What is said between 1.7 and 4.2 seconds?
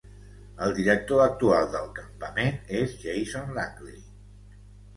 del campament és Jason Langley.